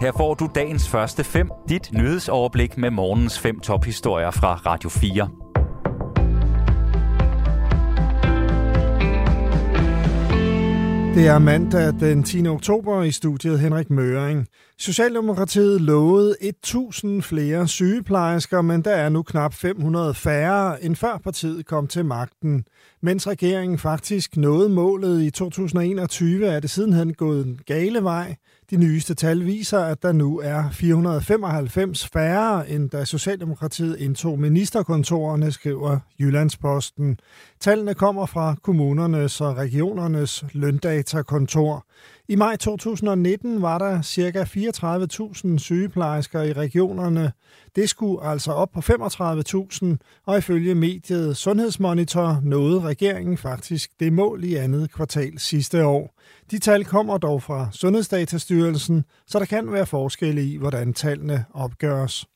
[0.00, 5.30] Her får du dagens første fem, dit nyhedsoverblik med morgens fem tophistorier fra Radio 4.
[11.14, 12.46] Det er mandag den 10.
[12.46, 14.46] oktober i studiet Henrik Møring.
[14.78, 21.66] Socialdemokratiet lovede 1000 flere sygeplejersker, men der er nu knap 500 færre, end før partiet
[21.66, 22.64] kom til magten.
[23.02, 28.36] Mens regeringen faktisk nåede målet i 2021, er det sidenhen gået en gale vej.
[28.70, 35.52] De nyeste tal viser, at der nu er 495 færre, end da Socialdemokratiet indtog ministerkontorerne,
[35.52, 37.18] skriver Jyllandsposten.
[37.60, 41.86] Tallene kommer fra kommunernes og regionernes løndatakontor.
[42.28, 44.42] I maj 2019 var der ca.
[45.52, 47.32] 34.000 sygeplejersker i regionerne.
[47.76, 49.86] Det skulle altså op på 35.000,
[50.26, 56.20] og ifølge mediet Sundhedsmonitor nåede regeringen faktisk det mål i andet kvartal sidste år.
[56.50, 62.26] De tal kommer dog fra Sundhedsdatastyrelsen, så der kan være forskelle i, hvordan tallene opgøres.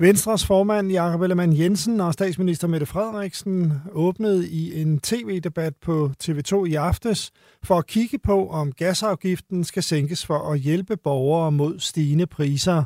[0.00, 6.64] Venstres formand Jakob Ellemann Jensen og statsminister Mette Frederiksen åbnede i en tv-debat på TV2
[6.64, 7.32] i aftes
[7.64, 12.84] for at kigge på, om gasafgiften skal sænkes for at hjælpe borgere mod stigende priser.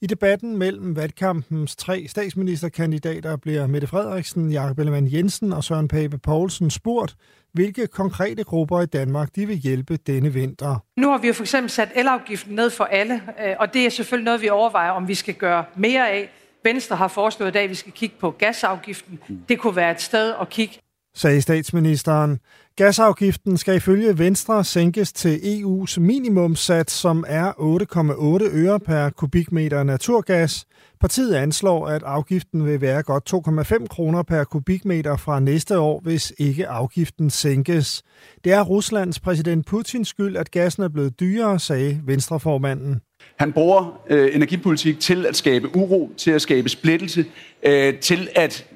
[0.00, 6.18] I debatten mellem valgkampens tre statsministerkandidater bliver Mette Frederiksen, Jakob Ellemann Jensen og Søren Pape
[6.18, 7.16] Poulsen spurgt,
[7.52, 10.84] hvilke konkrete grupper i Danmark de vil hjælpe denne vinter.
[10.96, 13.90] Nu har vi jo for eksempel sat elafgiften ned for alle, øh, og det er
[13.90, 16.30] selvfølgelig noget, vi overvejer, om vi skal gøre mere af.
[16.64, 19.20] Venstre har foreslået i dag, at vi skal kigge på gasafgiften.
[19.48, 20.78] Det kunne være et sted at kigge.
[21.14, 22.38] Sagde statsministeren.
[22.76, 30.64] Gasafgiften skal ifølge Venstre sænkes til EU's minimumsats, som er 8,8 øre per kubikmeter naturgas.
[31.00, 36.32] Partiet anslår, at afgiften vil være godt 2,5 kroner per kubikmeter fra næste år, hvis
[36.38, 38.02] ikke afgiften sænkes.
[38.44, 43.00] Det er Ruslands præsident Putins skyld, at gassen er blevet dyrere, sagde Venstreformanden.
[43.36, 47.24] Han bruger øh, energipolitik til at skabe uro, til at skabe splittelse,
[47.62, 48.66] øh, til at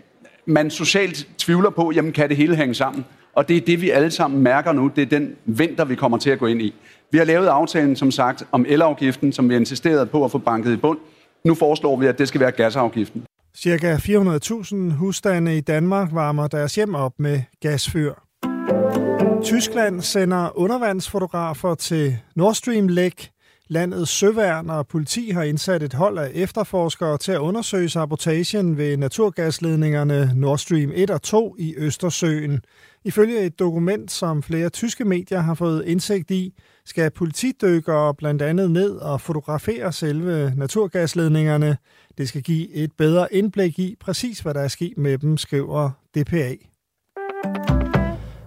[0.47, 3.05] man socialt tvivler på, jamen kan det hele hænge sammen?
[3.35, 4.91] Og det er det, vi alle sammen mærker nu.
[4.97, 6.75] Det er den vinter, vi kommer til at gå ind i.
[7.11, 10.39] Vi har lavet aftalen, som sagt, om elafgiften, som vi har insisteret på at få
[10.39, 10.99] banket i bund.
[11.45, 13.25] Nu foreslår vi, at det skal være gasafgiften.
[13.57, 18.13] Cirka 400.000 husstande i Danmark varmer deres hjem op med gasfyr.
[19.45, 23.31] Tyskland sender undervandsfotografer til Nord Stream læk
[23.69, 28.97] Landets søværn og politi har indsat et hold af efterforskere til at undersøge sabotagen ved
[28.97, 32.61] naturgasledningerne Nord Stream 1 og 2 i Østersøen.
[33.05, 36.55] Ifølge et dokument, som flere tyske medier har fået indsigt i,
[36.85, 41.77] skal politidykkere blandt andet ned og fotografere selve naturgasledningerne.
[42.19, 45.91] Det skal give et bedre indblik i præcis, hvad der er sket med dem, skriver
[46.15, 46.57] DPA.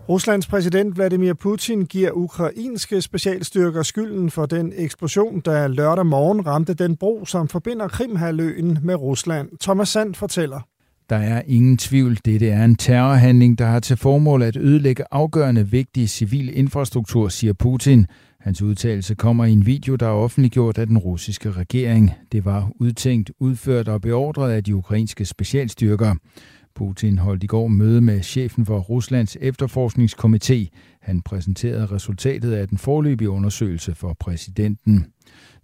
[0.09, 6.73] Ruslands præsident Vladimir Putin giver ukrainske specialstyrker skylden for den eksplosion, der lørdag morgen ramte
[6.73, 9.49] den bro, som forbinder Krimhaløen med Rusland.
[9.61, 10.61] Thomas Sand fortæller.
[11.09, 15.67] Der er ingen tvivl, dette er en terrorhandling, der har til formål at ødelægge afgørende
[15.69, 18.05] vigtig civil infrastruktur, siger Putin.
[18.39, 22.11] Hans udtalelse kommer i en video, der er offentliggjort af den russiske regering.
[22.31, 26.15] Det var udtænkt, udført og beordret af de ukrainske specialstyrker.
[26.75, 30.67] Putin holdt i går møde med chefen for Ruslands efterforskningskomité.
[31.01, 35.05] Han præsenterede resultatet af den forløbige undersøgelse for præsidenten.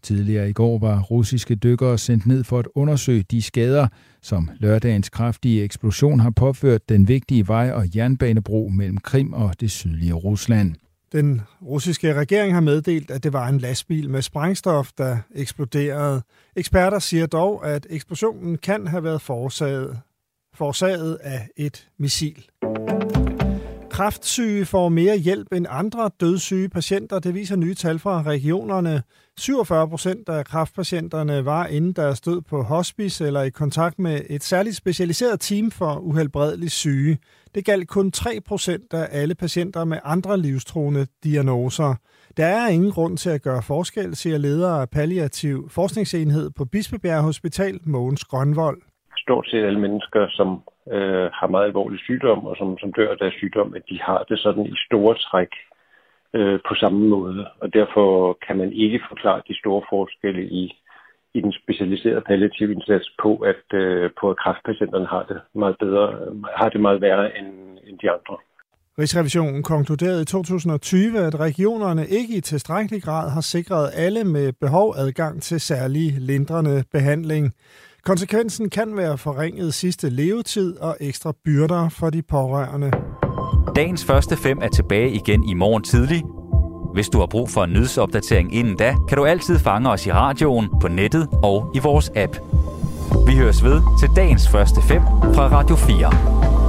[0.01, 3.87] Tidligere i går var russiske dykkere sendt ned for at undersøge de skader,
[4.21, 9.71] som lørdagens kraftige eksplosion har påført den vigtige vej- og jernbanebro mellem Krim og det
[9.71, 10.75] sydlige Rusland.
[11.11, 16.21] Den russiske regering har meddelt, at det var en lastbil med sprængstof, der eksploderede.
[16.55, 19.99] Eksperter siger dog, at eksplosionen kan have været forårsaget
[20.55, 22.45] forårsaget af et missil.
[23.95, 27.19] Kraftsyge får mere hjælp end andre dødssyge patienter.
[27.19, 29.03] Det viser nye tal fra regionerne.
[29.37, 34.43] 47 procent af kræftpatienterne var inden deres stod på hospice eller i kontakt med et
[34.43, 37.17] særligt specialiseret team for uhelbredeligt syge.
[37.55, 41.95] Det galt kun 3 procent af alle patienter med andre livstruende diagnoser.
[42.37, 47.21] Der er ingen grund til at gøre forskel, siger leder af palliativ forskningsenhed på Bispebjerg
[47.21, 48.81] Hospital, Mogens Grønvold
[49.25, 50.49] stort set alle mennesker, som
[50.95, 54.21] øh, har meget alvorlig sygdom, og som, som dør af deres sygdom, at de har
[54.29, 55.51] det sådan i store træk
[56.37, 57.47] øh, på samme måde.
[57.61, 60.63] Og derfor kan man ikke forklare de store forskelle i,
[61.33, 66.05] i den specialiserede palliative indsats på, at, øh, på at kræftpatienterne har det meget bedre,
[66.59, 67.49] har det meget værre end,
[67.87, 68.35] end de andre.
[68.99, 74.95] Rigsrevisionen konkluderede i 2020, at regionerne ikke i tilstrækkelig grad har sikret alle med behov
[74.97, 77.53] adgang til særlig lindrende behandling.
[78.05, 82.91] Konsekvensen kan være forringet sidste levetid og ekstra byrder for de pårørende.
[83.75, 86.23] Dagens første fem er tilbage igen i morgen tidlig.
[86.93, 90.11] Hvis du har brug for en nyhedsopdatering inden da, kan du altid fange os i
[90.11, 92.37] radioen, på nettet og i vores app.
[93.27, 95.01] Vi høres ved til dagens første fem
[95.35, 96.64] fra Radio 4.